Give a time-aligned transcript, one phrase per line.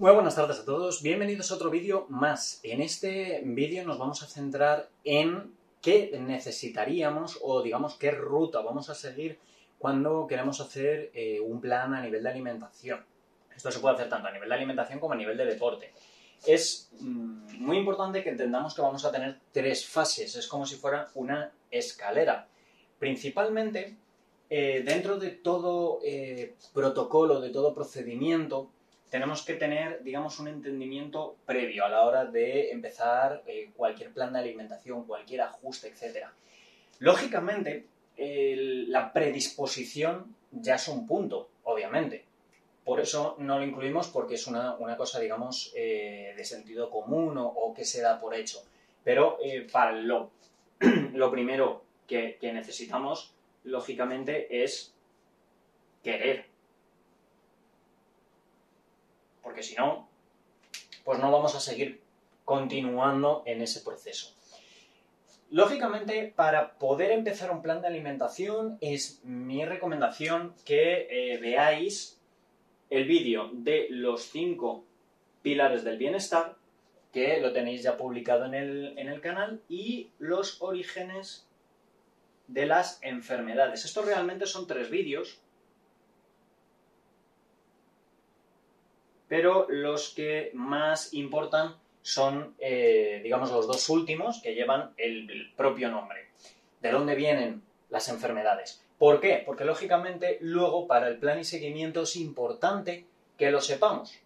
[0.00, 2.60] Muy buenas tardes a todos, bienvenidos a otro vídeo más.
[2.62, 8.88] En este vídeo nos vamos a centrar en qué necesitaríamos o digamos qué ruta vamos
[8.88, 9.38] a seguir
[9.78, 13.04] cuando queremos hacer eh, un plan a nivel de alimentación.
[13.54, 15.92] Esto se puede hacer tanto a nivel de alimentación como a nivel de deporte.
[16.46, 20.76] Es mm, muy importante que entendamos que vamos a tener tres fases, es como si
[20.76, 22.48] fuera una escalera.
[22.98, 23.98] Principalmente,
[24.48, 28.70] eh, dentro de todo eh, protocolo, de todo procedimiento,
[29.10, 34.32] tenemos que tener, digamos, un entendimiento previo a la hora de empezar eh, cualquier plan
[34.32, 36.26] de alimentación, cualquier ajuste, etc.
[37.00, 37.86] Lógicamente,
[38.16, 42.24] la predisposición ya es un punto, obviamente.
[42.84, 47.74] Por eso no lo incluimos porque es una, cosa, digamos, eh, de sentido común o,
[47.74, 48.62] que se da por hecho.
[49.02, 50.30] Pero eh, para lo,
[51.14, 53.32] lo primero que necesitamos,
[53.64, 54.94] lógicamente, es
[56.02, 56.49] querer
[59.42, 60.08] porque si no,
[61.04, 62.00] pues no vamos a seguir
[62.44, 64.34] continuando en ese proceso.
[65.50, 72.20] Lógicamente, para poder empezar un plan de alimentación, es mi recomendación que eh, veáis
[72.88, 74.84] el vídeo de los cinco
[75.42, 76.56] pilares del bienestar,
[77.12, 81.48] que lo tenéis ya publicado en el, en el canal, y los orígenes
[82.46, 83.84] de las enfermedades.
[83.84, 85.40] Estos realmente son tres vídeos,
[89.30, 95.88] pero los que más importan son, eh, digamos, los dos últimos que llevan el, propio
[95.88, 96.30] nombre.
[96.80, 98.84] ¿De dónde vienen las enfermedades?
[98.98, 99.40] ¿Por qué?
[99.46, 103.06] Porque lógicamente luego para el plan y seguimiento es importante
[103.38, 104.18] que lo sepamos,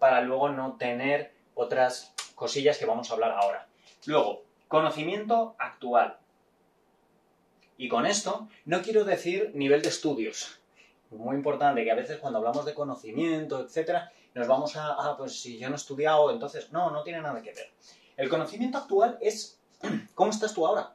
[0.00, 3.68] para luego no tener otras cosillas que vamos a hablar ahora.
[4.06, 6.18] Luego, conocimiento actual.
[7.78, 10.58] Y con esto no quiero decir nivel de estudios,
[11.18, 15.40] muy importante que a veces cuando hablamos de conocimiento, etcétera, nos vamos a, ah, pues
[15.40, 17.70] si yo no he estudiado, entonces, no, no tiene nada que ver.
[18.16, 19.60] El conocimiento actual es,
[20.14, 20.94] ¿cómo estás tú ahora?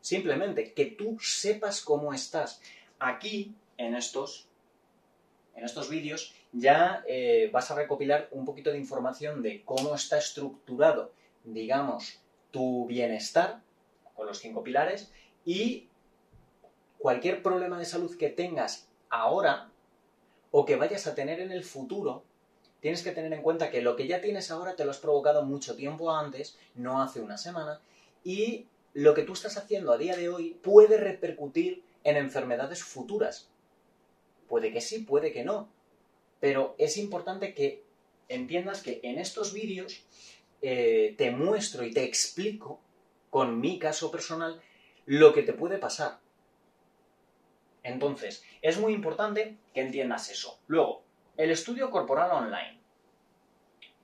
[0.00, 2.60] Simplemente, que tú sepas cómo estás.
[2.98, 4.48] Aquí, en estos,
[5.54, 10.18] en estos vídeos, ya eh, vas a recopilar un poquito de información de cómo está
[10.18, 11.12] estructurado,
[11.44, 12.20] digamos,
[12.52, 13.60] tu bienestar,
[14.14, 15.12] con los cinco pilares,
[15.44, 15.88] y
[17.06, 19.70] cualquier problema de salud que tengas ahora
[20.50, 22.24] o que vayas a tener en el futuro,
[22.80, 25.44] tienes que tener en cuenta que lo que ya tienes ahora te lo has provocado
[25.44, 27.80] mucho tiempo antes, no hace una semana,
[28.24, 33.50] y lo que tú estás haciendo a día de hoy puede repercutir en enfermedades futuras.
[34.48, 35.68] Puede que sí, puede que no,
[36.40, 37.84] pero es importante que
[38.28, 40.02] entiendas que en estos vídeos
[40.60, 42.80] eh, te muestro y te explico,
[43.30, 44.60] con mi caso personal,
[45.04, 46.25] lo que te puede pasar.
[47.86, 50.58] Entonces, es muy importante que entiendas eso.
[50.66, 51.04] Luego,
[51.36, 52.80] el estudio corporal online.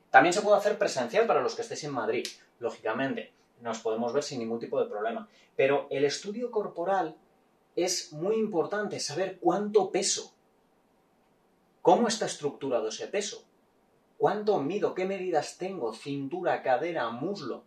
[0.08, 2.24] También se puede hacer presencial para los que estéis en Madrid,
[2.60, 3.32] lógicamente.
[3.60, 5.28] Nos podemos ver sin ningún tipo de problema.
[5.56, 7.16] Pero el estudio corporal
[7.74, 10.32] es muy importante saber cuánto peso.
[11.80, 13.44] ¿Cómo está estructurado ese peso?
[14.16, 14.94] ¿Cuánto mido?
[14.94, 15.92] ¿Qué medidas tengo?
[15.92, 17.64] Cintura, cadera, muslo.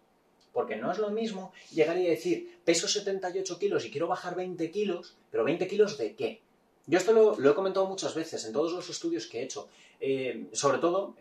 [0.55, 4.71] Porque no es lo mismo llegar y decir, peso 78 kilos y quiero bajar 20
[4.71, 6.39] kilos, pero 20 kilos de qué?
[6.87, 9.67] Yo esto lo, he comentado muchas veces en todos los estudios que he hecho.
[9.99, 11.17] Eh, sobre todo,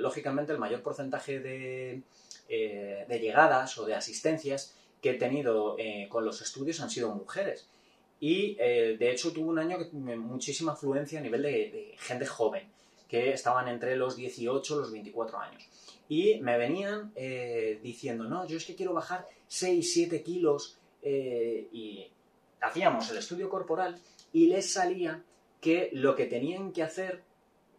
[0.00, 2.02] lógicamente, el mayor porcentaje de,
[2.48, 7.14] eh, de, llegadas o de asistencias que he tenido eh, con los estudios han sido
[7.14, 7.68] mujeres.
[8.18, 12.64] Y de hecho tuve un año que muchísima afluencia a nivel de gente joven,
[13.06, 15.68] que estaban entre los 18 y los 24 años
[16.08, 21.68] y me venían eh, diciendo, no, yo es que quiero bajar 6, 7 kilos eh,
[21.72, 22.10] y
[22.60, 23.98] hacíamos el estudio corporal
[24.32, 25.22] y les salía
[25.60, 27.22] que lo que tenían que hacer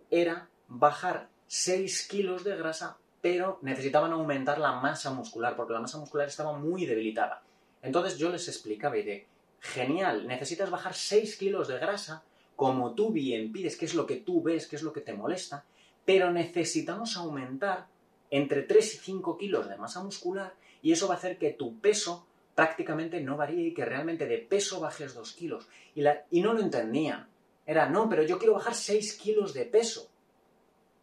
[0.10, 6.00] era bajar 6 kilos de grasa, pero necesitaban aumentar la masa muscular, porque la masa
[6.00, 7.44] muscular estaba muy debilitada.
[7.82, 9.28] Entonces yo les explicaba y de,
[9.60, 12.24] genial, necesitas bajar 6 kilos de grasa,
[12.56, 15.14] como tú bien pides, qué es lo que tú ves, qué es lo que te
[15.14, 15.66] molesta,
[16.06, 17.88] pero necesitamos aumentar
[18.30, 21.80] entre 3 y 5 kilos de masa muscular y eso va a hacer que tu
[21.80, 25.68] peso prácticamente no varíe y que realmente de peso bajes 2 kilos.
[25.94, 27.28] Y, y no lo entendían.
[27.66, 30.10] Era, no, pero yo quiero bajar 6 kilos de peso.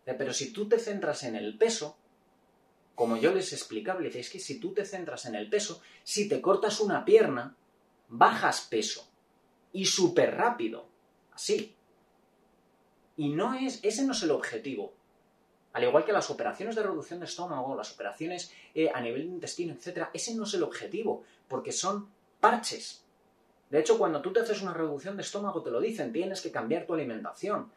[0.05, 1.97] Pero si tú te centras en el peso,
[2.95, 6.29] como yo les explicaba, les es que si tú te centras en el peso, si
[6.29, 7.57] te cortas una pierna,
[8.09, 9.09] bajas peso.
[9.73, 10.87] Y súper rápido.
[11.33, 11.75] Así.
[13.17, 14.93] Y no es, ese no es el objetivo.
[15.73, 19.35] Al igual que las operaciones de reducción de estómago, las operaciones eh, a nivel de
[19.35, 22.09] intestino, etc., ese no es el objetivo, porque son
[22.41, 23.05] parches.
[23.71, 26.51] De hecho, cuando tú te haces una reducción de estómago, te lo dicen, tienes que
[26.51, 27.71] cambiar tu alimentación.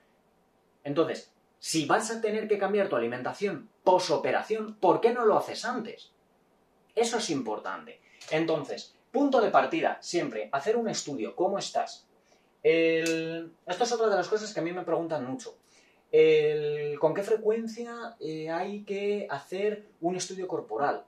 [0.83, 5.65] Entonces, Si vas a tener que cambiar tu alimentación posoperación, ¿por qué no lo haces
[5.65, 6.12] antes?
[6.94, 8.01] Eso es importante.
[8.30, 12.06] Entonces, punto de partida, siempre, hacer un estudio, ¿cómo estás?
[12.62, 15.57] Esto es otra de las cosas que a mí me preguntan mucho.
[17.00, 21.06] ¿Con qué frecuencia eh, hay que hacer un estudio corporal?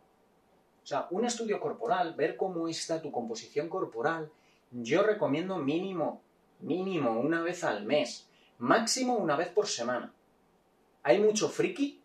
[0.84, 4.32] O sea, un estudio corporal, ver cómo está tu composición corporal,
[4.72, 6.22] yo recomiendo mínimo,
[6.60, 8.28] mínimo una vez al mes,
[8.58, 10.14] máximo una vez por semana.
[11.04, 12.02] Hay mucho friki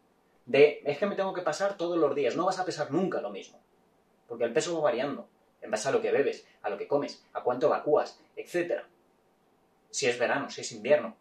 [0.46, 3.20] de, es que me tengo que pasar todos los días, no vas a pesar nunca
[3.20, 3.58] lo mismo,
[4.26, 5.28] porque el peso va variando
[5.60, 8.82] en base a lo que bebes, a lo que comes, a cuánto evacúas, etc.
[9.90, 11.16] Si es verano, si es invierno.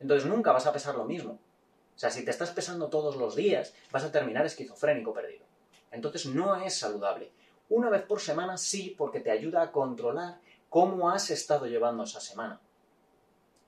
[0.00, 1.32] Entonces nunca vas a pesar lo mismo.
[1.32, 5.44] O sea, si te estás pesando todos los días, vas a terminar esquizofrénico perdido.
[5.90, 7.30] Entonces no es saludable.
[7.68, 12.20] Una vez por semana sí, porque te ayuda a controlar cómo has estado llevando esa
[12.20, 12.60] semana.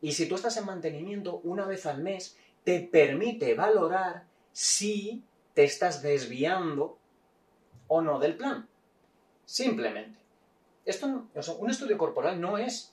[0.00, 5.22] Y si tú estás en mantenimiento, una vez al mes te permite valorar si
[5.54, 6.98] te estás desviando
[7.88, 8.68] o no del plan.
[9.44, 10.18] Simplemente.
[10.84, 11.28] Esto,
[11.58, 12.91] un estudio corporal no es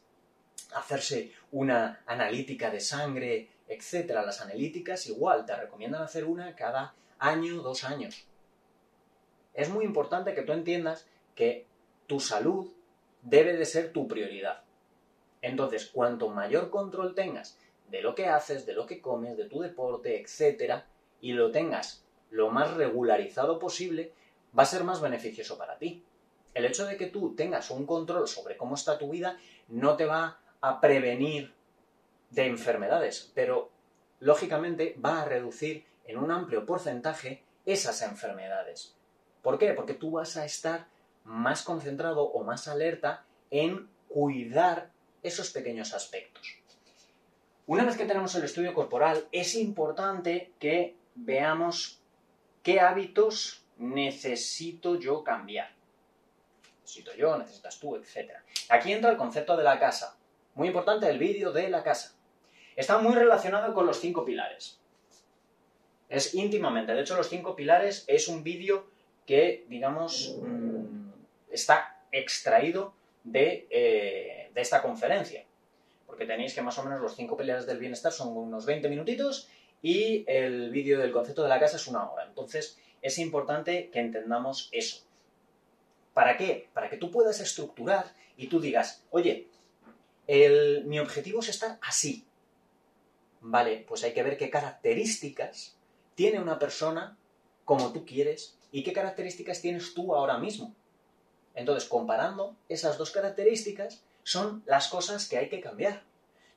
[0.74, 4.12] hacerse una analítica de sangre, etc.
[4.26, 8.26] Las analíticas igual, te recomiendan hacer una cada año, dos años.
[9.54, 11.66] Es muy importante que tú entiendas que
[12.08, 12.72] tu salud
[13.22, 14.64] debe de ser tu prioridad.
[15.42, 17.58] Entonces, cuanto mayor control tengas
[17.90, 20.84] de lo que haces, de lo que comes, de tu deporte, etc.,
[21.22, 24.14] y lo tengas lo más regularizado posible,
[24.58, 26.04] va a ser más beneficioso para ti.
[26.54, 29.38] El hecho de que tú tengas un control sobre cómo está tu vida
[29.68, 31.54] no te va a prevenir
[32.30, 33.72] de enfermedades, pero
[34.20, 38.96] lógicamente va a reducir en un amplio porcentaje esas enfermedades.
[39.42, 39.74] ¿Por qué?
[39.74, 40.88] Porque tú vas a estar
[41.24, 44.92] más concentrado o más alerta en cuidar
[45.24, 46.58] esos pequeños aspectos.
[47.68, 52.02] Una vez que tenemos el estudio corporal, es importante que veamos
[52.64, 55.72] qué hábitos necesito yo cambiar.
[56.82, 58.32] Necesito yo, necesitas tú, etc.
[58.70, 60.18] Aquí entra el concepto de la casa.
[60.60, 62.18] Muy importante el vídeo de la casa.
[62.76, 64.78] Está muy relacionado con los cinco pilares.
[66.10, 66.94] Es íntimamente.
[66.94, 68.86] De hecho, los cinco pilares es un vídeo
[69.26, 71.12] que, digamos, mm,
[71.50, 72.94] está extraído
[73.34, 75.46] eh, de, esta conferencia.
[76.06, 79.48] Porque tenéis que más o menos los cinco pilares del bienestar son unos 20 minutitos
[79.82, 82.26] y el vídeo del concepto de la casa es una hora.
[82.26, 85.06] Entonces, es importante que entendamos eso.
[86.14, 86.68] ¿Para qué?
[86.74, 89.48] Para que tú puedas estructurar y tú digas, oye,
[90.86, 92.26] mi objetivo es estar así.
[93.42, 95.76] Vale, pues hay que ver qué características
[96.16, 97.18] tiene una persona
[97.66, 100.76] como tú quieres y qué características tienes tú ahora mismo.
[101.56, 106.04] Entonces, comparando esas dos características, son las cosas que hay que cambiar.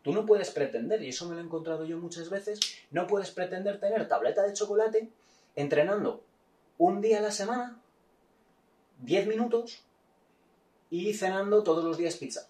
[0.02, 2.60] Tú no puedes pretender, y eso me lo he encontrado yo muchas veces,
[2.90, 5.08] no puedes pretender tener tableta de chocolate
[5.54, 6.24] entrenando
[6.76, 7.80] un día a la semana,
[8.98, 9.84] 10 minutos,
[10.90, 12.48] y cenando todos los días pizza.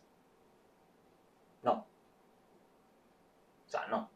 [1.62, 1.86] No.
[3.61, 4.10] O sea, no.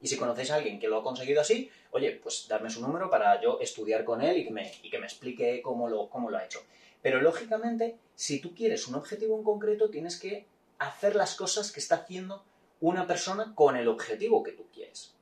[0.00, 3.08] Y si conocéis a alguien que lo ha conseguido así, oye, pues darme su número
[3.08, 6.30] para yo estudiar con él y que me, y que me explique cómo lo, cómo
[6.30, 6.60] lo ha hecho.
[7.00, 10.46] Pero lógicamente, si tú quieres un objetivo en concreto, tienes que
[10.78, 12.44] hacer las cosas que está haciendo
[12.80, 15.14] una persona con el objetivo que tú quieres.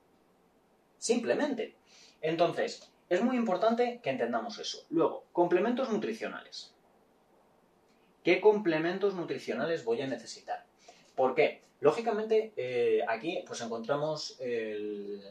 [0.98, 1.76] Simplemente.
[2.20, 4.86] Entonces, es muy importante que entendamos eso.
[4.90, 6.72] Luego, complementos nutricionales.
[8.24, 10.64] ¿Qué complementos nutricionales voy a necesitar?
[11.22, 11.60] ¿Por qué?
[11.78, 15.22] Lógicamente, eh, aquí pues encontramos el,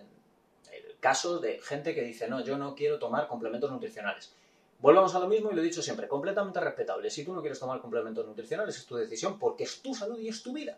[1.01, 4.31] caso de gente que dice, no, yo no quiero tomar complementos nutricionales.
[4.79, 7.09] Volvamos a lo mismo y lo he dicho siempre, completamente respetable.
[7.09, 10.29] Si tú no quieres tomar complementos nutricionales es tu decisión porque es tu salud y
[10.29, 10.77] es tu vida.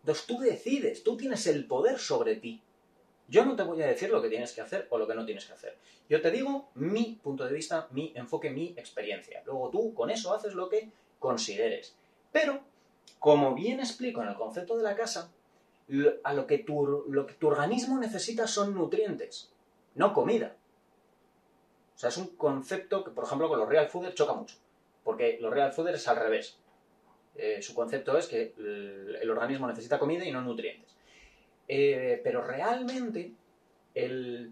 [0.00, 2.60] Entonces tú decides, tú tienes el poder sobre ti.
[3.28, 5.24] Yo no te voy a decir lo que tienes que hacer o lo que no
[5.24, 5.74] tienes que hacer.
[6.10, 9.42] Yo te digo mi punto de vista, mi enfoque, mi experiencia.
[9.46, 11.96] Luego tú con eso haces lo que consideres.
[12.30, 12.60] Pero
[13.18, 15.30] como bien explico en el concepto de la casa,
[16.22, 19.50] a lo que tu, lo que tu organismo necesita son nutrientes,
[19.94, 20.56] no comida.
[21.94, 24.56] O sea, es un concepto que, por ejemplo, con los real fooders choca mucho,
[25.02, 26.58] porque los real fooders es al revés.
[27.34, 30.90] Eh, su concepto es que el, organismo necesita comida y no nutrientes.
[31.66, 33.32] Eh, pero realmente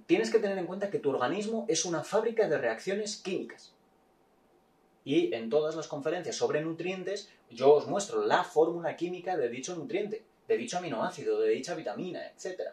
[0.07, 3.76] tienes que tener en cuenta que tu organismo es una fábrica de reacciones químicas.
[5.07, 9.77] Y en todas las conferencias sobre nutrientes yo os muestro la fórmula química de dicho
[9.77, 12.73] nutriente, de dicho aminoácido, de dicha vitamina, etc.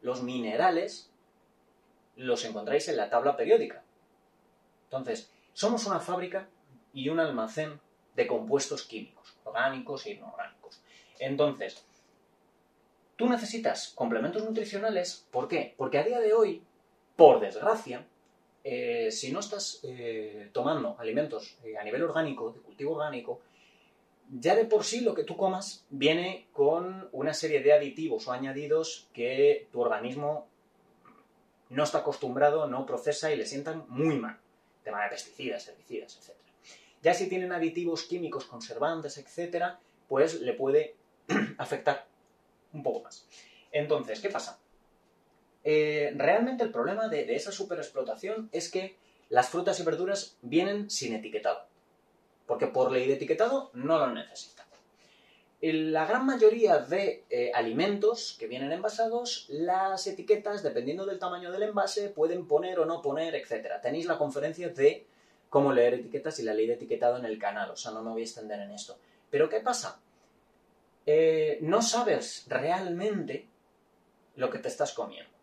[0.00, 1.10] Los minerales
[2.16, 3.82] los encontráis en la tabla periódica.
[4.84, 6.48] Entonces, somos una fábrica
[6.94, 7.78] y un almacén
[8.16, 10.80] de compuestos químicos, orgánicos e inorgánicos.
[11.18, 11.84] Entonces,
[13.16, 15.26] tú necesitas complementos nutricionales.
[15.30, 15.74] ¿Por qué?
[15.76, 16.62] Porque a día de hoy,
[17.16, 18.06] por desgracia,
[18.62, 23.40] eh, si no estás eh, tomando alimentos eh, a nivel orgánico, de cultivo orgánico,
[24.30, 28.32] ya de por sí lo que tú comas viene con una serie de aditivos o
[28.32, 30.46] añadidos que tu organismo
[31.70, 34.38] no está acostumbrado, no procesa y le sientan muy mal.
[34.84, 36.36] Tema de pesticidas, herbicidas, etc.
[37.02, 39.64] Ya si tienen aditivos químicos, conservantes, etc.,
[40.08, 40.96] pues le puede
[41.58, 42.06] afectar
[42.72, 43.26] un poco más.
[43.72, 44.59] Entonces, ¿qué pasa?
[45.64, 48.96] Eh, realmente el problema de, esa superexplotación es que
[49.28, 51.66] las frutas y verduras vienen sin etiquetado.
[52.46, 54.66] Porque por ley de etiquetado no lo necesitan.
[55.62, 61.64] La gran mayoría de eh, alimentos que vienen envasados, las etiquetas, dependiendo del tamaño del
[61.64, 63.74] envase, pueden poner o no poner, etc.
[63.82, 65.04] Tenéis la conferencia de
[65.50, 68.10] cómo leer etiquetas y la ley de etiquetado en el canal, o sea, no me
[68.10, 68.96] voy a extender en esto.
[69.30, 70.00] Pero ¿qué pasa?
[71.04, 73.46] Eh, no sabes realmente
[74.36, 75.39] lo que te estás comiendo.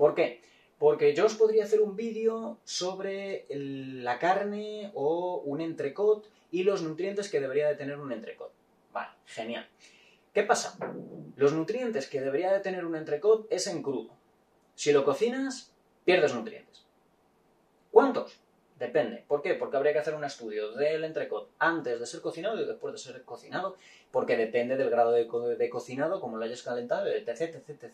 [0.00, 0.40] ¿Por qué?
[0.78, 6.80] Porque yo os podría hacer un vídeo sobre la carne o un entrecot y los
[6.80, 8.50] nutrientes que debería de tener un entrecot.
[8.94, 9.68] Vale, genial.
[10.32, 10.78] ¿Qué pasa?
[11.36, 14.16] Los nutrientes que debería de tener un entrecot es en crudo.
[14.74, 15.70] Si lo cocinas,
[16.06, 16.86] pierdes nutrientes.
[17.90, 18.40] ¿Cuántos?
[18.78, 19.22] Depende.
[19.28, 19.52] ¿Por qué?
[19.52, 22.98] Porque habría que hacer un estudio del entrecot antes de ser cocinado y después de
[22.98, 23.76] ser cocinado,
[24.10, 27.92] porque depende del grado de, cocinado, como lo hayas calentado, etc, etc.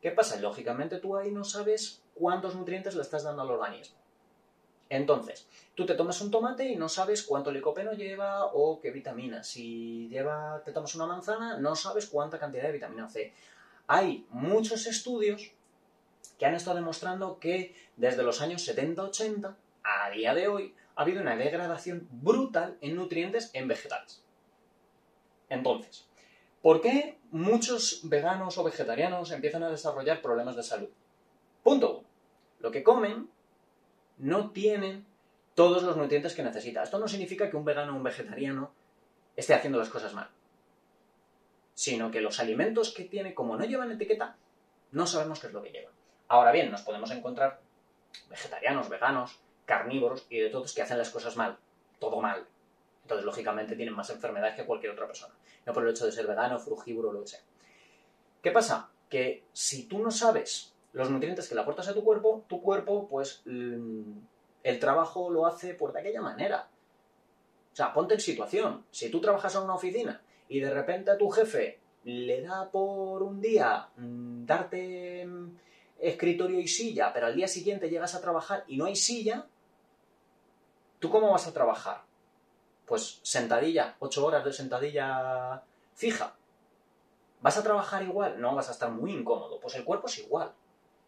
[0.00, 0.40] ¿Qué pasa?
[0.40, 3.96] Lógicamente tú ahí no sabes cuántos nutrientes le estás dando al organismo.
[4.88, 9.44] Entonces, tú te tomas un tomate y no sabes cuánto licopeno lleva o qué vitamina.
[9.44, 13.32] Si lleva, te tomas una manzana, no sabes cuánta cantidad de vitamina C.
[13.86, 15.52] Hay muchos estudios
[16.38, 19.54] que han estado demostrando que desde los años 70-80
[19.84, 24.24] a día de hoy ha habido una degradación brutal en nutrientes en vegetales.
[25.48, 26.09] Entonces,
[26.62, 30.88] ¿por qué muchos veganos o vegetarianos empiezan a desarrollar problemas de salud?
[31.62, 32.04] Punto.
[32.60, 33.30] Lo que comen
[34.18, 35.06] no tienen
[35.54, 36.82] todos los nutrientes que necesita.
[36.82, 38.72] Esto no significa que un vegano o un vegetariano
[39.36, 40.28] esté haciendo las cosas mal,
[41.74, 44.36] sino que los alimentos que tiene, como no llevan etiqueta,
[44.92, 45.94] no sabemos qué es lo que llevan.
[46.28, 47.60] Ahora bien, nos podemos encontrar
[48.28, 51.58] vegetarianos, veganos, carnívoros y de todos que hacen las cosas mal,
[51.98, 52.46] todo mal.
[53.10, 55.34] Entonces, lógicamente, tienen más enfermedades que cualquier otra persona.
[55.66, 57.38] No por el hecho de ser vegano, frugívoro lo que.
[58.40, 58.88] ¿Qué pasa?
[59.08, 63.08] Que si tú no sabes los nutrientes que le aportas a tu cuerpo, tu cuerpo,
[63.08, 64.12] pues, mm,
[64.62, 66.68] el trabajo lo hace por de aquella manera.
[67.72, 68.84] O sea, ponte en situación.
[68.92, 73.24] Si tú trabajas en una oficina y de repente a tu jefe le da por
[73.24, 75.56] un día mm, darte mm,
[75.98, 79.48] escritorio y silla, pero al día siguiente llegas a trabajar y no hay silla,
[81.00, 82.08] ¿tú cómo vas a trabajar?
[82.90, 85.62] Pues sentadilla, ocho horas de sentadilla
[85.94, 86.34] fija.
[87.40, 88.40] ¿Vas a trabajar igual?
[88.40, 89.60] No, vas a estar muy incómodo.
[89.60, 90.52] Pues el cuerpo es igual.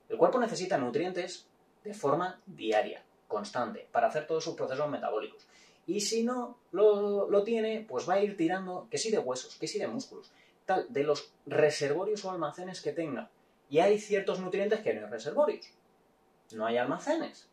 [0.08, 1.48] El cuerpo necesita nutrientes
[1.82, 5.44] de forma diaria, constante, para hacer todos sus procesos metabólicos.
[5.84, 9.66] Y si no lo, tiene, pues va a ir tirando, que sí de huesos, que
[9.66, 10.30] sí de músculos,
[10.64, 13.28] tal, de los reservorios o almacenes que tenga.
[13.68, 15.66] Y hay ciertos nutrientes que no hay reservorios.
[16.52, 17.48] No hay almacenes.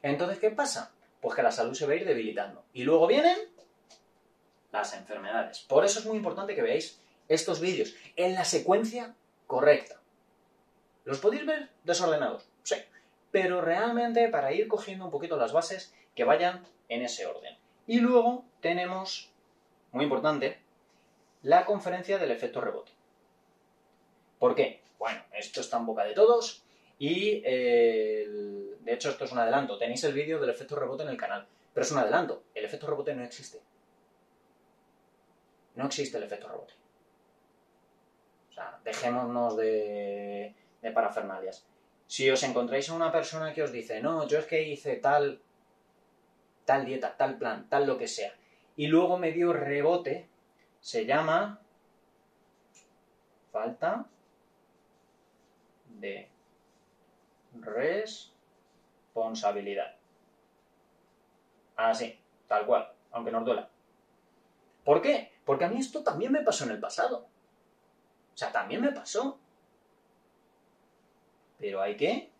[0.00, 0.92] Entonces, ¿qué pasa?
[1.22, 2.64] Pues que la salud se va a ir debilitando.
[2.74, 3.38] Y luego vienen
[4.72, 5.60] las enfermedades.
[5.60, 9.14] Por eso es muy importante que veáis estos vídeos en la secuencia
[9.46, 10.00] correcta.
[11.04, 12.48] ¿Los podéis ver desordenados?
[12.64, 12.76] Sí.
[13.30, 17.56] Pero realmente para ir cogiendo un poquito las bases que vayan en ese orden.
[17.86, 19.30] Y luego tenemos,
[19.92, 20.60] muy importante,
[21.42, 22.92] la conferencia del efecto rebote.
[24.38, 24.82] ¿Por qué?
[24.98, 26.64] Bueno, esto está en boca de todos
[26.98, 27.42] y
[28.84, 29.78] de hecho esto es un adelanto.
[29.78, 32.44] Tenéis el vídeo del efecto rebote en el canal, pero es un adelanto.
[32.54, 33.60] El efecto rebote no existe.
[35.76, 36.74] No existe el efecto rebote.
[38.50, 40.54] O sea, dejémonos de,
[40.94, 41.64] parafernalias.
[42.06, 45.40] Si os encontráis a una persona que os dice, no, yo es que hice tal,
[46.66, 48.34] tal dieta, tal plan, tal lo que sea,
[48.76, 50.28] y luego me dio rebote,
[50.80, 51.60] se llama
[53.50, 54.06] falta
[55.88, 56.28] de
[59.12, 59.94] responsabilidad.
[61.76, 63.68] Así, tal cual, aunque no os duela.
[64.84, 65.32] ¿Por qué?
[65.44, 67.26] Porque a mí esto también me pasó en el pasado.
[68.34, 69.38] O sea, también me pasó.
[71.58, 72.30] Pero hay que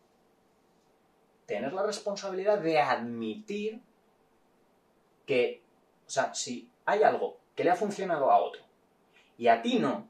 [1.47, 3.83] tener la responsabilidad de admitir
[5.27, 5.63] que,
[6.07, 8.63] o sea, si hay algo que le ha funcionado a otro
[9.37, 10.09] y a ti no,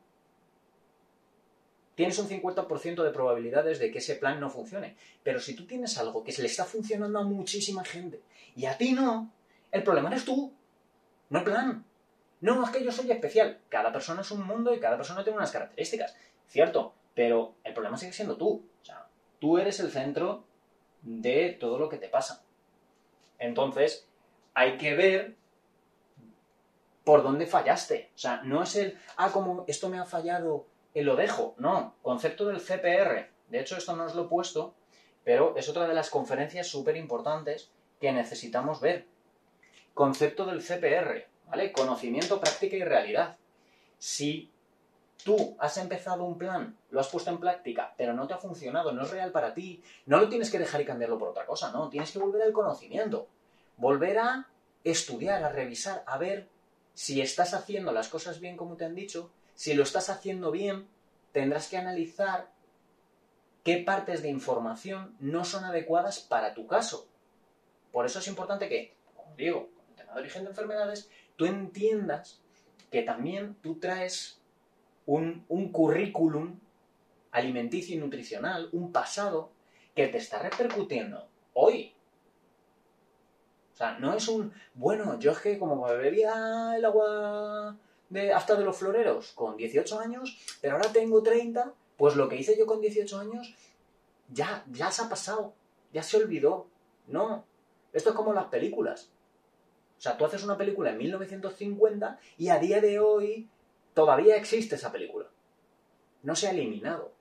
[1.94, 4.96] tienes un 50% de probabilidades de que ese plan no funcione.
[5.22, 8.20] Pero si tú tienes algo que se le está funcionando a muchísima gente
[8.56, 9.32] y a ti no,
[9.70, 10.52] el problema eres tú,
[11.30, 11.84] no el plan.
[12.40, 13.60] No, es que yo soy especial.
[13.68, 16.16] Cada persona es un mundo y cada persona tiene unas características.
[16.46, 18.68] Cierto, pero el problema sigue siendo tú.
[18.80, 19.06] O sea,
[19.38, 20.44] tú eres el centro
[21.02, 22.44] de todo lo que te pasa.
[23.38, 24.08] Entonces,
[24.54, 25.36] hay que ver
[27.04, 28.10] por dónde fallaste.
[28.14, 31.54] O sea, no es el, ah, como esto me ha fallado, y lo dejo.
[31.58, 33.30] No, concepto del CPR.
[33.48, 34.74] De hecho, esto no os lo he puesto,
[35.24, 37.70] pero es otra de las conferencias súper importantes
[38.00, 39.06] que necesitamos ver.
[39.94, 41.72] Concepto del CPR, ¿vale?
[41.72, 43.36] Conocimiento, práctica y realidad.
[43.98, 44.50] Si
[45.22, 48.92] tú has empezado un plan, lo has puesto en práctica, pero no te ha funcionado,
[48.92, 51.70] no es real para ti, no lo tienes que dejar y cambiarlo por otra cosa,
[51.70, 53.28] no, tienes que volver al conocimiento,
[53.76, 54.48] volver a
[54.82, 56.48] estudiar, a revisar, a ver
[56.94, 59.30] si estás haciendo las cosas bien como te han dicho,
[59.62, 60.88] si lo estás haciendo bien,
[61.30, 62.50] tendrás que analizar
[63.62, 67.06] qué partes de información no son adecuadas para tu caso.
[67.92, 72.40] Por eso es importante que, como digo, el tema de origen de enfermedades, tú entiendas
[72.90, 74.40] que también tú traes
[75.06, 76.58] un, un currículum
[77.30, 79.52] alimenticio y nutricional, un pasado
[79.94, 81.94] que te está repercutiendo hoy.
[83.74, 87.78] O sea, no es un, bueno, yo es que como bebía el agua
[88.12, 92.36] de, hasta de los floreros con 18 años, pero ahora tengo 30, pues lo que
[92.36, 93.54] hice yo con 18 años
[94.28, 95.54] ya, ya se ha pasado,
[95.92, 96.66] ya se olvidó.
[97.06, 97.44] No,
[97.92, 99.10] esto es como las películas.
[99.98, 103.48] O sea, tú haces una película en 1950 y a día de hoy
[103.94, 105.26] todavía existe esa película.
[106.22, 107.12] No se ha eliminado.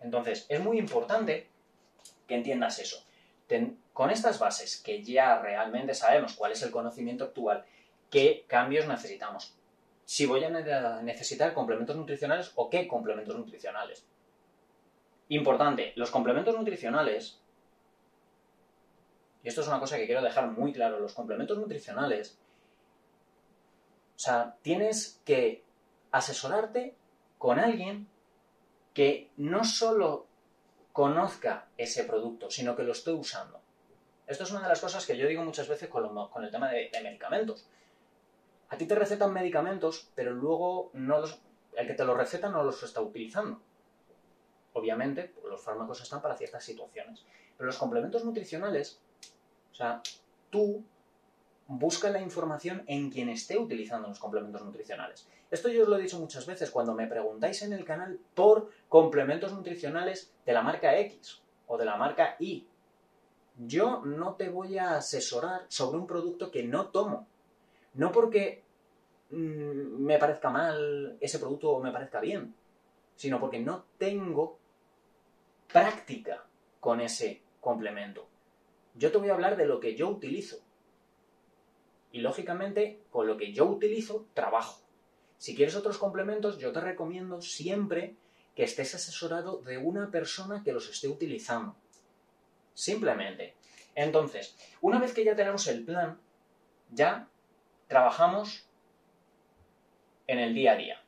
[0.00, 1.48] Entonces, es muy importante
[2.26, 3.04] que entiendas eso.
[3.92, 7.64] con estas bases, que ya realmente sabemos cuál es el conocimiento actual,
[8.14, 9.56] qué cambios necesitamos.
[10.04, 10.50] Si voy a
[11.02, 14.06] necesitar complementos nutricionales o qué complementos nutricionales.
[15.30, 17.40] Importante, los complementos nutricionales,
[19.42, 22.38] y esto es una cosa que quiero dejar muy claro, los complementos nutricionales
[24.14, 25.64] o sea, tienes que
[26.12, 26.94] asesorarte
[27.36, 28.06] con alguien
[28.92, 30.28] que no solo
[30.92, 33.60] conozca ese producto, sino que lo esté usando.
[34.26, 36.90] Esto es una de las cosas que yo digo muchas veces con, el tema de,
[37.02, 37.66] medicamentos.
[38.74, 41.22] A ti te recetan medicamentos, pero luego no
[41.76, 43.60] el que te los receta no los está utilizando.
[44.72, 47.24] Obviamente, los fármacos están para ciertas situaciones.
[47.56, 48.98] Pero los complementos nutricionales,
[49.70, 50.02] o sea,
[50.50, 50.82] tú
[51.68, 55.28] busca la información en quien esté utilizando los complementos nutricionales.
[55.52, 58.72] Esto yo os lo he dicho muchas veces cuando me preguntáis en el canal por
[58.88, 62.66] complementos nutricionales de la marca X o de la marca Y.
[63.56, 67.28] Yo no te voy a asesorar sobre un producto que no tomo.
[67.94, 68.63] No porque
[69.30, 72.54] me parezca mal ese producto o me parezca bien,
[73.16, 74.58] sino porque no tengo
[75.72, 76.44] práctica
[76.80, 78.28] con ese complemento.
[78.94, 80.58] Yo te voy a hablar de lo que yo utilizo
[82.12, 84.80] y lógicamente con lo que yo utilizo trabajo.
[85.38, 88.14] Si quieres otros complementos, yo te recomiendo siempre
[88.54, 91.74] que estés asesorado de una persona que los esté utilizando.
[92.72, 93.54] Simplemente.
[93.96, 96.18] Entonces, una vez que ya tenemos el plan,
[96.92, 97.28] ya
[97.88, 98.68] trabajamos
[100.26, 101.00] en el día a día.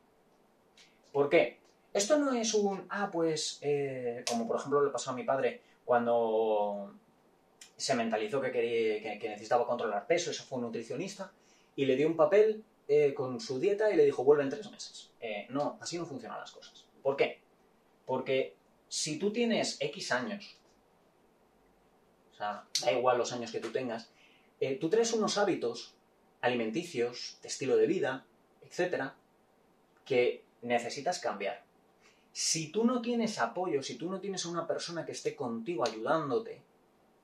[1.12, 1.59] ¿Por qué?
[1.92, 5.62] Esto no es un, ah, pues, eh, como por ejemplo le pasó a mi padre
[5.85, 6.92] cuando
[7.76, 11.33] se mentalizó que, quería, que, necesitaba controlar peso, eso fue un nutricionista,
[11.74, 14.70] y le dio un papel eh, con su dieta y le dijo, vuelve en tres
[14.70, 15.11] meses.
[15.20, 16.85] Eh, no, así no funcionan las cosas.
[17.02, 17.40] ¿Por qué?
[18.05, 18.55] Porque
[18.88, 20.59] si tú tienes X años,
[22.33, 24.11] o sea, da igual los años que tú tengas,
[24.81, 25.94] tú traes unos hábitos
[26.42, 28.26] alimenticios, de estilo de vida,
[28.66, 29.14] etcétera,
[30.05, 31.62] que necesitas cambiar.
[32.33, 35.87] Si tú no tienes apoyo, si tú no tienes a una persona que esté contigo
[35.87, 36.61] ayudándote,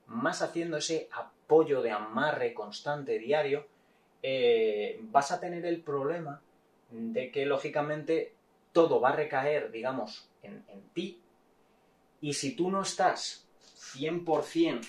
[0.06, 3.66] más haciendo ese apoyo de amarre constante, diario,
[4.22, 6.40] eh, vas a tener el problema
[6.90, 8.34] de que lógicamente
[8.72, 11.20] todo va a recaer, digamos, en, en ti.
[12.20, 13.46] Y si tú no estás
[13.94, 14.80] 100%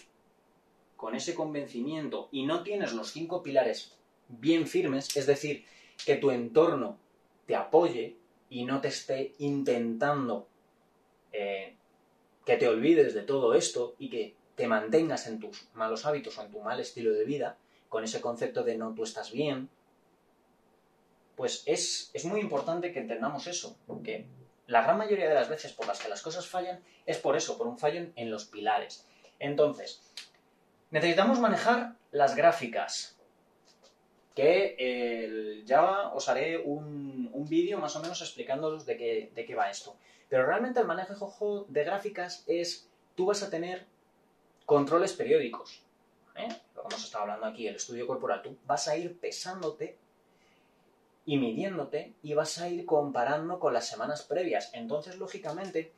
[0.95, 3.97] con ese convencimiento y no tienes los cinco pilares
[4.29, 5.65] bien firmes, es decir,
[6.05, 6.97] que tu entorno
[7.45, 8.17] te apoye
[8.49, 10.47] y no te esté intentando
[11.31, 11.75] eh,
[12.45, 16.43] que te olvides de todo esto y que te mantengas en tus malos hábitos o
[16.43, 17.57] en tu mal estilo de vida,
[17.89, 19.69] con ese concepto de no tú estás bien,
[21.35, 24.27] pues es, es muy importante que entendamos eso, porque
[24.67, 27.57] la gran mayoría de las veces por las que las cosas fallan es por eso,
[27.57, 29.05] por un fallo en, los pilares.
[29.39, 30.01] Entonces,
[30.91, 33.17] necesitamos manejar las gráficas,
[34.35, 39.55] que ya os haré un, un vídeo más o menos explicándoos de qué, de qué
[39.55, 39.95] va esto.
[40.29, 43.85] Pero realmente el manejo de gráficas es, tú vas a tener
[44.65, 45.83] controles periódicos.
[46.35, 46.47] ¿eh?
[46.75, 48.41] Lo que hemos estado hablando aquí, el estudio corporal.
[48.41, 49.97] Tú vas a ir pesándote
[51.25, 54.71] y midiéndote y vas a ir comparando con las semanas previas.
[54.73, 55.91] Entonces, lógicamente,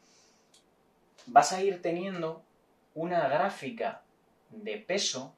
[1.28, 2.44] vas a ir teniendo
[2.94, 4.04] una gráfica
[4.50, 5.36] de peso,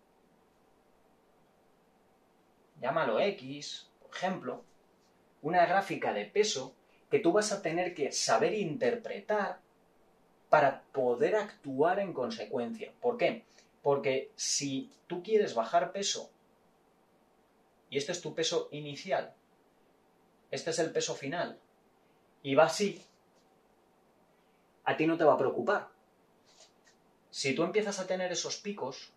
[2.82, 4.64] llámalo X, por ejemplo,
[5.42, 6.74] una gráfica de peso
[7.10, 9.60] que tú vas a tener que saber interpretar
[10.50, 12.92] para poder actuar en consecuencia.
[13.02, 13.44] ¿Por qué?
[13.82, 16.30] Porque si tú quieres bajar peso
[17.90, 19.34] y este es tu peso inicial,
[20.52, 21.60] este es el peso final,
[22.44, 23.02] y va así,
[24.84, 25.90] a ti no te va a preocupar.
[27.30, 29.12] Si tú empiezas a tener esos picos,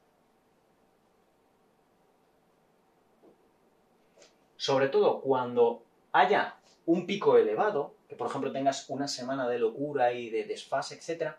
[4.60, 10.12] sobre todo cuando haya un pico elevado, que por ejemplo tengas una semana de locura
[10.12, 11.32] y de desfase, etc.,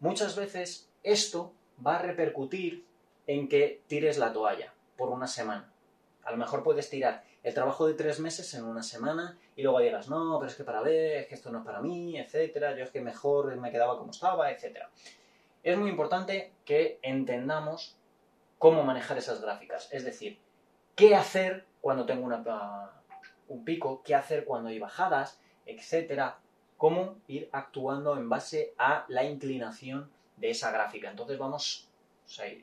[0.00, 1.52] muchas veces esto
[1.86, 2.84] va a repercutir
[3.28, 5.72] en que tires la toalla por una semana.
[6.24, 9.78] A lo mejor puedes tirar el trabajo de tres meses en una semana y luego
[9.78, 12.76] digas, no, pero es que para ver, es que esto no es para mí, etcétera,
[12.76, 14.90] yo es que mejor me quedaba como estaba, etcétera.
[15.62, 17.96] Es muy importante que entendamos
[18.58, 20.40] cómo manejar esas gráficas, es decir,
[21.00, 22.28] qué hacer cuando tengo
[23.48, 26.38] un pico, qué hacer cuando hay bajadas, etcétera,
[26.76, 31.10] cómo ir actuando en base a la inclinación de esa gráfica.
[31.10, 31.88] Entonces vamos,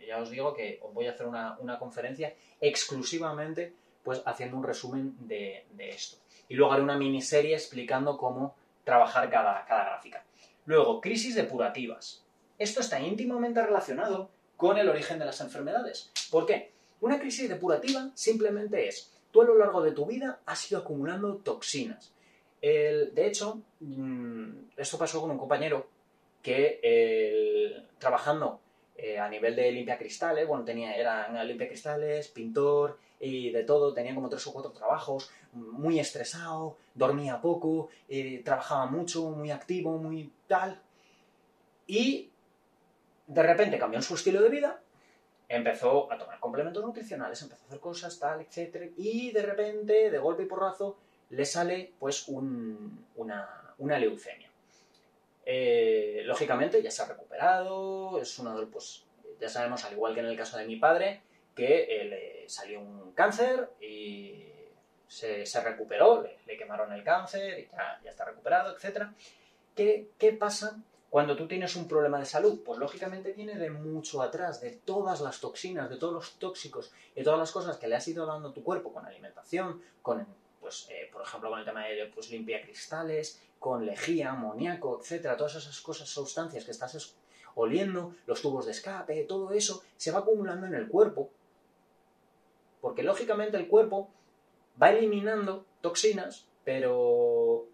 [0.07, 3.73] ya os digo que os voy a hacer una, una conferencia exclusivamente
[4.03, 6.17] pues haciendo un resumen de, esto.
[6.47, 10.23] Y luego haré una miniserie explicando cómo trabajar cada, cada gráfica.
[10.65, 12.23] Luego, crisis depurativas.
[12.59, 16.11] Esto está íntimamente relacionado con el origen de las enfermedades.
[16.31, 16.76] ¿Por qué?
[17.01, 21.37] Una crisis depurativa simplemente es, tú a lo largo de tu vida has ido acumulando
[21.37, 22.13] toxinas.
[22.61, 25.87] de hecho, mm, esto pasó con un compañero
[26.41, 28.61] que trabajando
[28.99, 33.93] eh, a nivel de limpia cristales, bueno, tenía, era limpia cristales, pintor y de todo,
[33.93, 39.99] tenía como tres o cuatro trabajos, muy estresado, dormía poco, eh, trabajaba mucho, muy activo,
[39.99, 40.81] muy tal.
[41.85, 42.31] Y
[43.27, 44.81] de repente cambió su estilo de vida,
[45.49, 48.91] empezó a tomar complementos nutricionales, empezó a hacer cosas, tal, etc.
[48.97, 50.97] Y de repente, de golpe y porrazo,
[51.29, 54.49] le sale pues una, una leucemia.
[55.45, 59.05] Eh, lógicamente ya se ha recuperado, es uno de pues
[59.39, 61.21] ya sabemos, al igual que en el caso de mi padre,
[61.55, 64.43] que eh, le salió un cáncer y
[65.07, 69.07] se, recuperó, le, quemaron el cáncer y ya, está recuperado, etc.
[69.75, 72.59] ¿Qué, ¿Qué pasa cuando tú tienes un problema de salud?
[72.65, 77.23] Pues lógicamente viene de mucho atrás, de todas las toxinas, de todos los tóxicos, de
[77.23, 80.25] todas las cosas que le has ido dando a tu cuerpo con alimentación, con
[80.59, 85.37] pues, eh, por ejemplo, con el tema de pues, limpia cristales, con lejía, amoníaco, etcétera,
[85.37, 87.15] todas esas cosas, sustancias que estás
[87.55, 91.29] oliendo, los tubos de escape, todo eso se va acumulando en el cuerpo.
[92.81, 94.09] Porque lógicamente el cuerpo
[94.81, 97.65] va eliminando toxinas, pero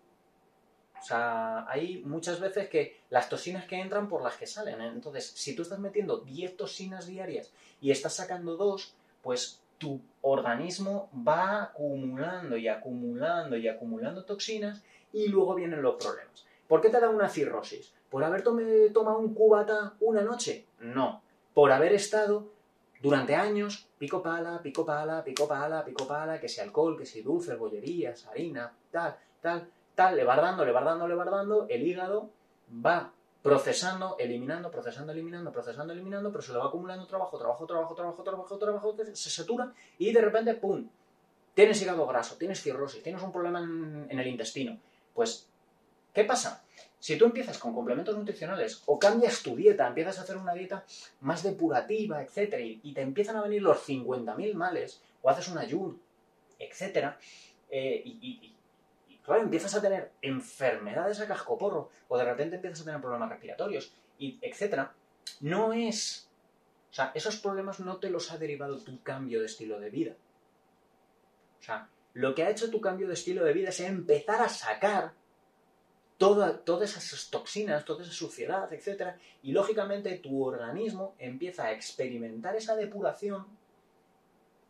[1.03, 4.79] o sea, hay muchas veces que las toxinas que entran por las que salen.
[4.79, 4.87] ¿eh?
[4.87, 11.09] Entonces, si tú estás metiendo 10 toxinas diarias y estás sacando 2, pues tu organismo
[11.27, 16.45] va acumulando y acumulando y acumulando toxinas y luego vienen los problemas.
[16.69, 17.91] ¿Por qué te da una cirrosis?
[18.09, 20.67] ¿Por haber tomado un cubata una noche?
[20.79, 21.21] No.
[21.53, 22.47] Por haber estado
[23.01, 27.21] durante años pico pala, pico pala, pico pala, pico pala, que si alcohol, que si
[27.21, 31.67] dulces, bollerías, harina, tal, tal, tal, le va dando, le va dando, le va dando,
[31.69, 32.29] el hígado
[32.85, 33.11] va
[33.43, 38.23] procesando, eliminando, procesando, eliminando, procesando, eliminando, pero se le va acumulando trabajo, trabajo, trabajo, trabajo,
[38.23, 40.87] trabajo, trabajo, se satura y de repente, ¡pum!
[41.53, 44.79] Tienes hígado graso, tienes cirrosis, tienes un problema en, el intestino.
[45.13, 45.47] Pues,
[46.13, 46.63] ¿qué pasa?
[46.99, 50.85] Si tú empiezas con complementos nutricionales o cambias tu dieta, empiezas a hacer una dieta
[51.19, 55.97] más depurativa, etcétera, y, te empiezan a venir los 50.000 males, o haces un ayuno,
[56.57, 57.19] etcétera,
[57.69, 58.52] eh, y,
[59.23, 63.93] claro, empiezas a tener enfermedades a cascoporro o de repente empiezas a tener problemas respiratorios,
[64.17, 64.39] y
[65.41, 66.29] no es...
[66.91, 70.13] O sea, esos problemas no te los ha derivado tu cambio de estilo de vida.
[71.59, 74.49] O sea, lo que ha hecho tu cambio de estilo de vida es empezar a
[74.49, 75.13] sacar
[76.17, 82.55] toda, todas esas toxinas, toda esa suciedad, etcétera, y lógicamente tu organismo empieza a experimentar
[82.55, 83.47] esa depuración,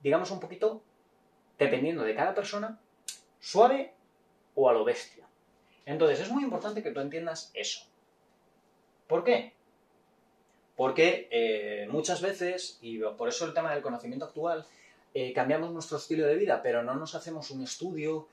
[0.01, 0.81] digamos un poquito,
[1.59, 2.79] dependiendo de cada persona,
[3.39, 3.92] suave
[4.55, 5.27] o a lo bestia.
[5.85, 7.81] Entonces es muy importante que tú entiendas eso.
[9.07, 9.53] ¿Por qué?
[10.75, 14.65] Porque eh, muchas veces, y por eso el tema del conocimiento actual,
[15.13, 18.27] eh, cambiamos nuestro estilo de vida, pero no nos hacemos un estudio.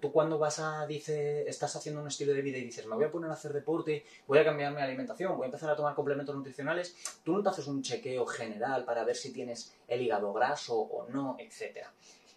[0.00, 3.04] tú cuando vas a, dice, estás haciendo un estilo de vida y dices, me voy
[3.04, 5.94] a poner a hacer deporte, voy a cambiar mi alimentación, voy a empezar a tomar
[5.94, 10.32] complementos nutricionales, tú no te haces un chequeo general para ver si tienes el hígado
[10.32, 11.86] graso o no, etc.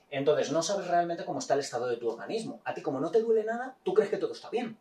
[0.10, 2.62] Entonces, no sabes realmente cómo está el estado de tu organismo.
[2.64, 4.78] A ti, como no te duele nada, tú crees que todo está bien.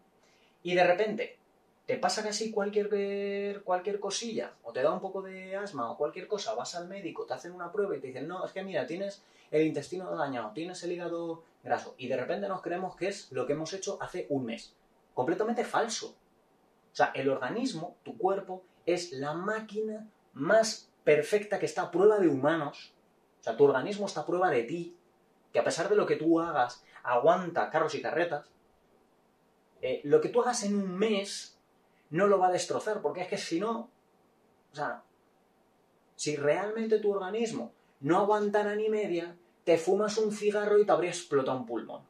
[0.63, 1.39] Y de repente,
[1.87, 6.27] te pasa casi cualquier, cualquier cosilla, o te da un poco de asma o cualquier
[6.27, 8.87] cosa, vas al médico, te hacen una prueba y te dicen, no, es que mira,
[8.87, 13.31] tienes el intestino dañado, tienes el hígado graso, y de repente nos creemos que es
[13.33, 14.75] lo que hemos hecho hace un mes.
[15.13, 16.17] Completamente falso.
[16.93, 22.19] O sea, el organismo, tu cuerpo, es la máquina más perfecta que está a prueba
[22.19, 22.93] de humanos.
[23.41, 24.97] O sea, tu organismo está a prueba de ti,
[25.55, 28.51] que a pesar de lo que tú hagas, aguanta carros y carretas.
[29.81, 31.57] Eh, lo que tú hagas en un mes
[32.11, 33.89] no lo va a destrozar, porque es que si no,
[34.73, 35.05] o sea,
[36.17, 41.11] si realmente tu organismo no aguantara ni media, te fumas un cigarro y te habría
[41.11, 42.03] explotado un pulmón.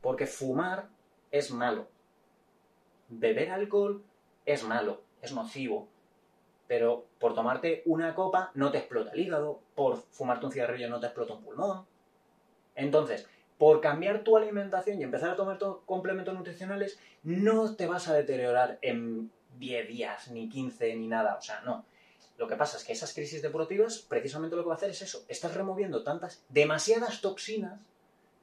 [0.00, 0.88] Porque fumar
[1.32, 1.88] es malo.
[3.08, 4.04] Beber alcohol
[4.46, 5.88] es malo, es nocivo.
[6.66, 11.00] Pero por tomarte una copa no te explota el hígado, por fumarte un cigarrillo no
[11.00, 11.86] te explota un pulmón.
[12.74, 18.14] Entonces, por cambiar tu alimentación y empezar a tomar complementos nutricionales, no te vas a
[18.14, 21.36] deteriorar en 10 días, ni 15, ni nada.
[21.36, 21.84] O sea, no.
[22.36, 25.02] Lo que pasa es que esas crisis depurativas, precisamente lo que va a hacer es
[25.02, 25.24] eso.
[25.28, 27.80] Estás removiendo tantas, demasiadas toxinas,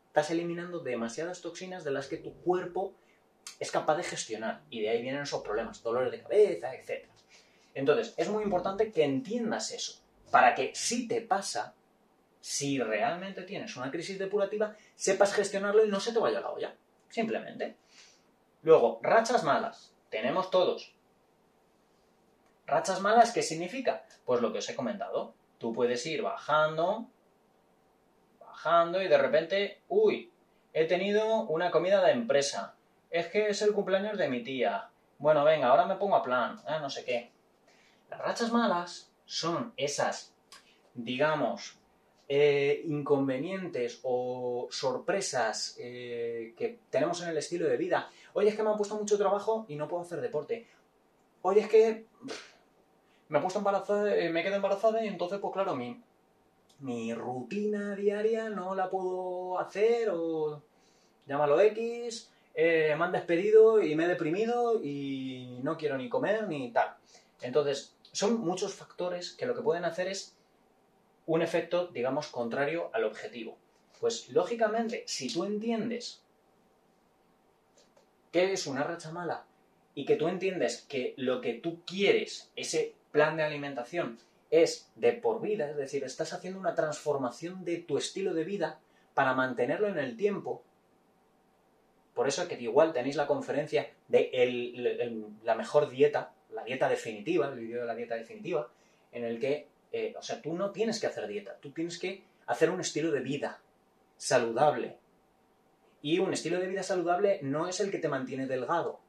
[0.08, 2.94] estás eliminando demasiadas toxinas de las que tu cuerpo
[3.60, 4.62] es capaz de gestionar.
[4.70, 7.06] Y de ahí vienen esos problemas, dolores de cabeza, etc.
[7.74, 10.02] Entonces, es muy importante que entiendas eso.
[10.30, 11.74] Para que si te pasa,
[12.40, 16.76] si realmente tienes una crisis depurativa, sepas gestionarlo y no se te vaya la olla.
[17.10, 17.76] Simplemente.
[18.64, 19.94] Luego, rachas malas.
[20.10, 20.94] Tenemos todos.
[22.66, 24.06] Rachas malas, ¿qué significa?
[24.26, 25.34] Pues lo que os he comentado.
[25.58, 27.08] Tú puedes ir bajando,
[28.40, 30.32] bajando y de repente, uy,
[30.74, 32.76] he tenido una comida de empresa.
[33.10, 34.90] Es que es el cumpleaños de mi tía.
[35.18, 36.60] Bueno, venga, ahora me pongo a plan.
[36.66, 37.32] Ah, no sé qué.
[38.12, 40.34] Las rachas malas son esas,
[40.94, 41.80] digamos,
[42.28, 48.10] eh, inconvenientes o sorpresas eh, que tenemos en el estilo de vida.
[48.34, 50.68] Oye, es que me han puesto mucho trabajo y no puedo hacer deporte.
[51.42, 52.06] Oye, es que
[53.30, 56.04] me he puesto embarazada, eh, me quedo embarazada y entonces, pues claro, mi,
[56.80, 60.62] mi rutina diaria no la puedo hacer o
[61.28, 66.72] llámalo X, me han despedido y me he deprimido y no quiero ni comer ni
[66.72, 66.98] tal.
[67.42, 70.36] Entonces, son muchos factores que lo que pueden hacer es
[71.26, 73.58] un efecto, digamos, contrario al objetivo.
[74.00, 76.22] Pues lógicamente, si tú entiendes
[78.32, 79.46] qué es una racha mala
[79.94, 84.18] y que tú entiendes que lo que tú quieres, ese plan de alimentación,
[84.50, 88.80] es de por vida, es decir, estás haciendo una transformación de tu estilo de vida
[89.14, 90.62] para mantenerlo en el tiempo.
[92.14, 97.48] Por eso es que igual tenéis la conferencia de la mejor dieta, la dieta definitiva,
[97.48, 98.70] el vídeo de la dieta definitiva,
[99.12, 102.24] en el que eh, o sea, tú no tienes que hacer dieta, tú tienes que
[102.48, 103.60] hacer un estilo de vida
[104.18, 104.98] saludable.
[106.02, 109.00] Y un estilo de vida saludable no es el que te mantiene delgado,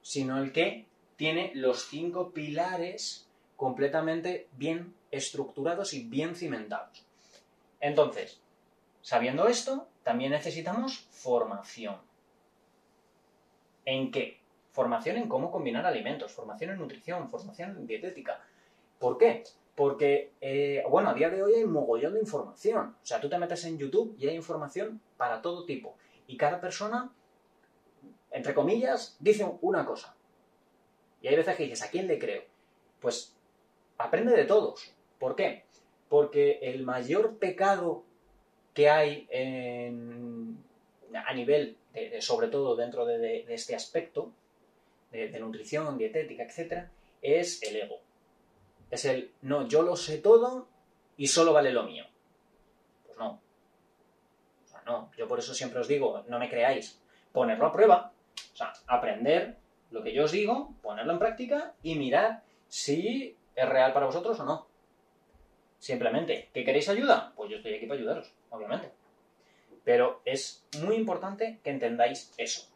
[0.00, 7.04] sino el que tiene los cinco pilares completamente bien estructurados y bien cimentados.
[7.80, 8.40] Entonces,
[9.02, 11.96] sabiendo esto, también necesitamos formación.
[13.84, 14.37] ¿En qué?
[14.78, 18.40] Formación en cómo combinar alimentos, formación en nutrición, formación en dietética.
[19.00, 19.42] ¿Por qué?
[19.74, 22.94] Porque, eh, bueno, a día de hoy hay mogollón de información.
[23.02, 25.96] O sea, tú te metes en YouTube y hay información para todo tipo.
[26.28, 27.10] Y cada persona,
[28.30, 30.14] entre comillas, dice una cosa.
[31.22, 32.44] Y hay veces que dices, ¿a quién le creo?
[33.00, 33.34] Pues
[33.96, 34.94] aprende de todos.
[35.18, 35.64] ¿Por qué?
[36.08, 38.04] Porque el mayor pecado
[38.74, 39.26] que hay
[41.12, 41.76] a nivel,
[42.20, 44.30] sobre todo dentro de, este aspecto,
[45.10, 46.88] de, nutrición, dietética, etc.,
[47.22, 48.00] es el ego.
[48.90, 50.68] Es el, no, yo lo sé todo
[51.16, 52.04] y solo vale lo mío.
[53.06, 53.40] Pues no.
[54.64, 55.10] O sea, no.
[55.16, 57.00] Yo por eso siempre os digo, no me creáis.
[57.32, 58.12] Ponerlo a prueba.
[58.52, 59.56] O sea, aprender
[59.90, 64.38] lo que yo os digo, ponerlo en práctica y mirar si es real para vosotros
[64.40, 64.66] o no.
[65.78, 67.32] Simplemente, ¿que queréis ayuda?
[67.36, 68.90] Pues yo estoy aquí para ayudaros, obviamente.
[69.84, 72.68] Pero es muy importante que entendáis eso.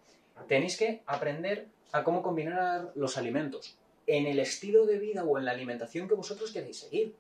[0.49, 3.77] Tenéis que aprender a cómo combinar los alimentos
[4.07, 7.15] en el estilo de vida o en la alimentación que vosotros queréis seguir.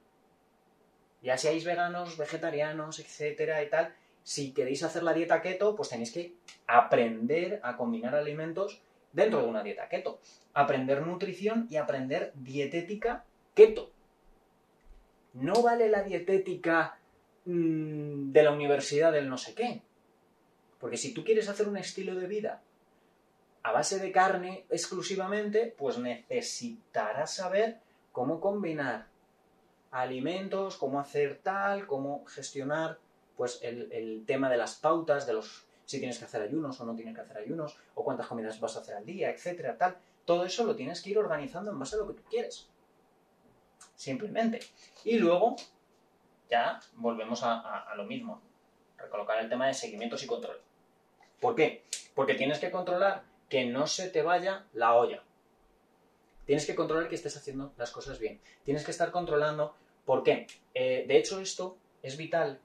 [1.22, 6.12] Ya seáis veganos, vegetarianos, etcétera y tal, si queréis hacer la dieta keto, pues tenéis
[6.12, 6.34] que
[6.66, 8.80] aprender a combinar alimentos
[9.12, 10.20] dentro de una dieta keto.
[10.54, 13.90] Aprender nutrición y aprender dietética keto.
[15.34, 16.98] No vale la dietética
[17.44, 19.82] mm, de la universidad del no sé qué.
[20.78, 22.62] Porque si tú quieres hacer un estilo de vida
[23.62, 29.06] a base de carne exclusivamente, pues necesitarás saber cómo combinar
[29.90, 32.98] alimentos, cómo hacer tal, cómo gestionar
[33.36, 36.94] pues el, tema de las pautas, de los si tienes que hacer ayunos o no
[36.94, 39.96] tienes que hacer ayunos, o cuántas comidas vas a hacer al día, etcétera, tal.
[40.24, 42.68] Todo eso lo tienes que ir organizando en base a lo que tú quieres.
[43.94, 44.60] Simplemente.
[45.04, 45.56] Y luego
[46.48, 48.40] ya volvemos a, lo mismo.
[48.96, 50.60] Recolocar el tema de seguimientos y control.
[51.40, 51.84] ¿Por qué?
[52.14, 55.22] Porque tienes que controlar que no se te vaya la olla.
[56.46, 58.40] Tienes que controlar que estés haciendo las cosas bien.
[58.64, 59.74] Tienes que estar controlando.
[60.06, 60.46] ¿Por qué?
[60.72, 62.58] Eh, de hecho, esto es vital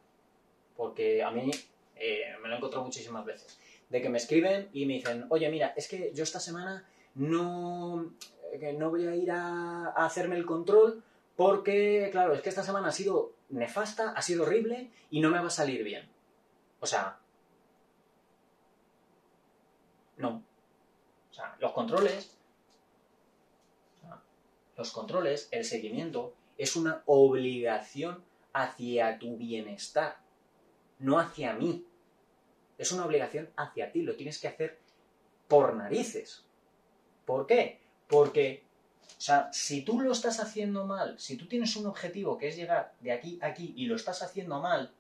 [0.78, 1.52] porque a mí
[1.97, 3.60] eh, me lo he encontrado muchísimas veces.
[3.89, 8.13] De que me escriben y me dicen, oye, mira, es que yo esta semana no,
[8.54, 11.04] eh, no voy a ir a hacerme el control
[11.36, 15.39] porque, claro, es que esta semana ha sido nefasta, ha sido horrible y no me
[15.39, 16.08] va a salir bien.
[16.80, 17.19] O sea,
[20.15, 20.46] no.
[21.38, 22.36] Sea, los controles,
[24.76, 28.23] los controles, el seguimiento, es una obligación
[28.54, 30.17] hacia tu bienestar,
[30.97, 31.86] no hacia mí.
[32.80, 34.80] Es una obligación hacia ti, lo tienes que hacer
[35.47, 36.43] por narices.
[37.26, 37.82] ¿Por qué?
[38.08, 38.63] Porque
[39.17, 42.56] o sea, si tú lo estás haciendo mal, si tú tienes un objetivo que es
[42.56, 44.91] llegar de aquí a aquí y lo estás haciendo mal,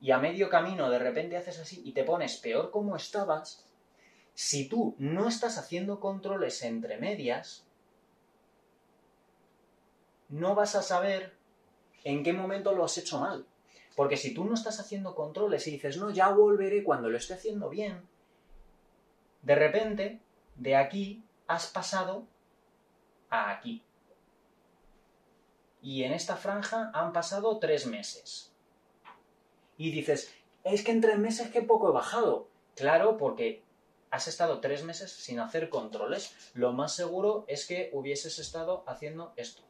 [0.00, 3.64] y a medio camino de repente haces así y te pones peor como estabas,
[4.36, 7.66] si tú no estás haciendo controles entre medias,
[10.28, 11.34] no vas a saber
[12.04, 13.46] en qué momento lo has hecho mal.
[13.96, 17.32] Porque si tú no estás haciendo controles y dices, no, ya volveré cuando lo esté
[17.32, 18.06] haciendo bien,
[19.40, 20.20] de repente,
[20.56, 22.26] de aquí has pasado
[23.30, 23.82] aquí.
[25.80, 28.52] Y en esta franja han pasado tres meses.
[29.78, 32.48] Y dices, es que en tres meses que poco he bajado.
[32.74, 33.64] Claro, porque
[34.16, 36.34] has estado tres meses sin hacer controles.
[36.54, 39.62] Lo más seguro es que hubieses estado haciendo esto.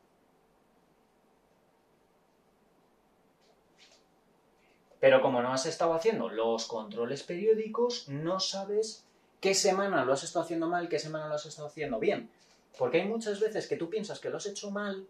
[5.00, 9.04] Pero como no has estado haciendo los controles periódicos, no sabes
[9.40, 12.30] qué semana lo has estado haciendo mal, qué semana lo has estado haciendo bien.
[12.78, 15.06] Porque hay muchas veces que tú piensas que lo has hecho mal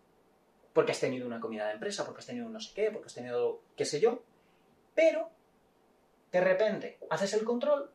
[0.73, 3.15] porque has tenido una comida de empresa, porque has tenido no sé qué, porque has
[3.15, 4.23] tenido qué sé yo,
[4.95, 5.31] pero
[6.33, 7.91] de repente haces el control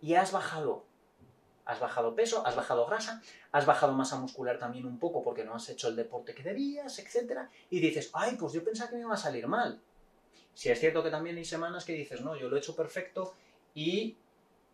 [0.00, 0.84] y has bajado.
[1.64, 5.54] Has bajado peso, has bajado grasa, has bajado masa muscular también un poco porque no
[5.54, 7.42] has hecho el deporte que debías, etc.
[7.68, 9.80] Y dices, ay, pues yo pensaba que me iba a salir mal.
[10.54, 13.34] Si es cierto que también hay semanas que dices, no, yo lo he hecho perfecto
[13.74, 14.16] y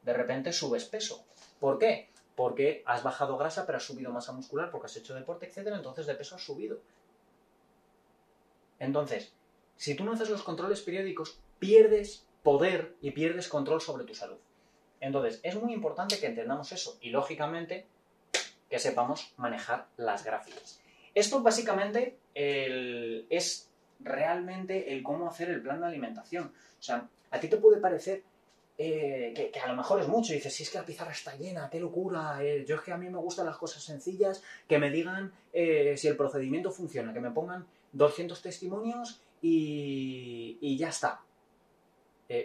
[0.05, 1.25] de repente subes peso.
[1.59, 2.11] ¿Por qué?
[2.35, 6.07] porque has bajado grasa pero has subido masa muscular porque has hecho deporte, etcétera, entonces
[6.07, 6.79] de peso has subido.
[8.79, 9.33] Entonces,
[9.77, 14.39] si tú no haces los controles periódicos, pierdes poder y pierdes control sobre tu salud.
[15.05, 17.87] Entonces, es muy importante que entendamos eso y, lógicamente,
[18.71, 20.81] que sepamos manejar las gráficas.
[21.15, 26.53] Esto básicamente es realmente el cómo hacer el plan de alimentación.
[26.79, 28.23] O sea, a ti te puede parecer
[28.77, 31.37] eh, que, a lo mejor es mucho, y dices, si es que la pizarra está
[31.37, 34.79] llena, qué locura, eh, yo es que a mí me gustan las cosas sencillas, que
[34.79, 41.21] me digan eh, si el procedimiento funciona, que me pongan 200 testimonios y, ya está.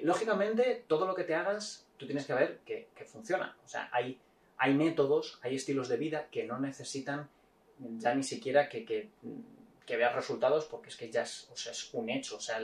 [0.04, 3.56] lógicamente, todo lo que te hagas, tú tienes que ver que, funciona.
[3.64, 4.20] O sea, hay,
[4.58, 7.30] hay métodos, hay estilos de vida que no necesitan
[7.98, 12.38] ya ni siquiera que, que, veas resultados porque es que ya es, es un hecho.
[12.38, 12.60] O sea,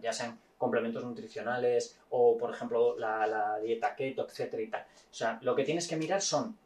[0.00, 4.68] ya sean complementos nutricionales o, por ejemplo, la, dieta keto, etcétera y.
[4.68, 6.56] O sea, lo que tienes que mirar son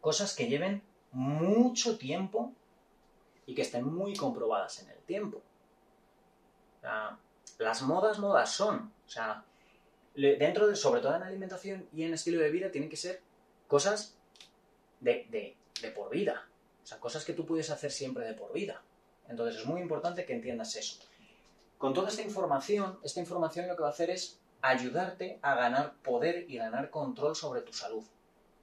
[0.00, 2.52] cosas que lleven mucho tiempo
[3.46, 5.40] y que estén muy comprobadas en el tiempo.
[7.58, 8.92] las modas, modas son.
[9.06, 9.44] O sea,
[10.20, 13.20] dentro de, sobre todo en alimentación y en estilo de vida, tienen que ser
[13.68, 14.16] cosas
[15.00, 16.46] de, de, de por vida.
[16.82, 18.82] O sea, cosas que tú puedes hacer siempre de por vida.
[19.28, 20.98] Entonces es muy importante que entiendas eso.
[21.78, 25.94] Con toda esta información, esta información lo que va a hacer es ayudarte a ganar
[26.02, 28.04] poder y ganar control sobre tu salud.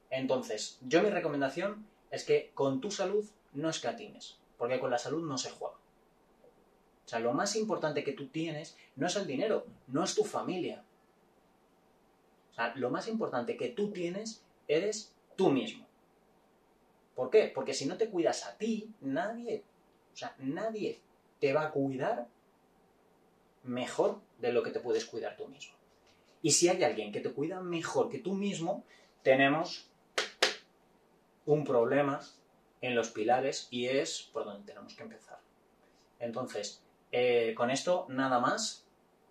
[0.10, 5.28] Entonces, yo mi recomendación es que con tu salud no escatimes, porque con la salud
[5.28, 5.76] no se juega.
[5.76, 10.24] O sea, lo más importante que tú tienes no es el dinero, no es tu
[10.24, 10.84] familia.
[12.76, 15.86] Lo más importante que tú tienes eres tú mismo.
[17.16, 17.52] ¿Por qué?
[17.54, 19.64] Porque si no te cuidas a ti, nadie,
[20.14, 21.00] o sea, nadie
[21.40, 22.28] te va a cuidar
[23.64, 25.76] mejor de lo que te puedes cuidar tú mismo.
[26.42, 28.84] Y si hay alguien que te cuida mejor que tú mismo,
[29.24, 29.90] tenemos
[31.46, 32.22] un problema
[32.82, 35.40] en los pilares y es por donde tenemos que empezar.
[36.20, 36.82] Entonces,
[37.12, 38.84] eh, con esto nada más.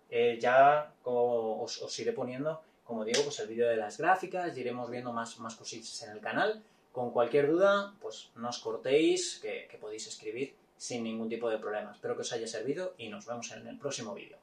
[0.09, 4.89] Eh, ya os, iré poniendo, como digo, pues el vídeo de las gráficas, y iremos
[4.89, 6.63] viendo más, más cositas en el canal.
[6.93, 11.91] Con cualquier duda, pues no os cortéis, que podéis escribir sin ningún tipo de problema.
[11.91, 14.37] Espero que os haya servido y nos vemos en el próximo vídeo.